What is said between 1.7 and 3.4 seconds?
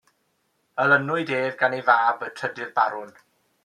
ei fab, y trydydd Barwn.